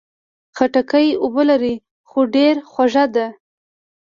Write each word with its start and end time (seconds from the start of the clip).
خټکی 0.55 1.07
اوبه 1.23 1.43
لري، 1.49 1.75
خو 2.09 2.19
ډېر 2.35 2.55
خوږه 2.71 3.05
ده. 3.15 3.27